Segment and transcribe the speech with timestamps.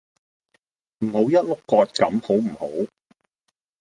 [1.05, 2.87] 唔好一碌葛咁好唔好